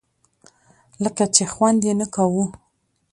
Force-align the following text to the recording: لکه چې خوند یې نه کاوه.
لکه 1.03 1.23
چې 1.35 1.43
خوند 1.53 1.81
یې 1.87 1.93
نه 1.99 2.07
کاوه. 2.13 2.45